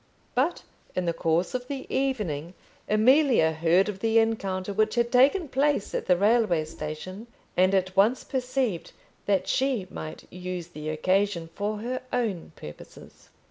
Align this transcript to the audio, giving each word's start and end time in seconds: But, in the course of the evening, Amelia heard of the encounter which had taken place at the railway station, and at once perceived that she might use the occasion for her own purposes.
But, 0.33 0.63
in 0.95 1.05
the 1.05 1.13
course 1.13 1.53
of 1.53 1.67
the 1.67 1.85
evening, 1.95 2.55
Amelia 2.89 3.51
heard 3.51 3.87
of 3.87 3.99
the 3.99 4.17
encounter 4.17 4.73
which 4.73 4.95
had 4.95 5.11
taken 5.11 5.47
place 5.47 5.93
at 5.93 6.07
the 6.07 6.17
railway 6.17 6.65
station, 6.65 7.27
and 7.55 7.75
at 7.75 7.95
once 7.95 8.23
perceived 8.23 8.93
that 9.27 9.47
she 9.47 9.85
might 9.91 10.23
use 10.33 10.69
the 10.69 10.89
occasion 10.89 11.51
for 11.53 11.81
her 11.81 12.01
own 12.11 12.51
purposes. 12.55 13.29